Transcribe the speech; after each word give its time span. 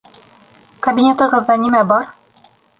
Кабинетығыҙҙа 0.87 1.61
нимә 1.67 1.85
бар? 1.95 2.11